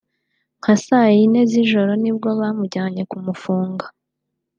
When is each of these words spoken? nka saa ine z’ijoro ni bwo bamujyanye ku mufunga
nka 0.59 0.73
saa 0.85 1.11
ine 1.23 1.41
z’ijoro 1.51 1.91
ni 2.01 2.11
bwo 2.15 2.29
bamujyanye 2.39 3.03
ku 3.11 3.17
mufunga 3.25 3.85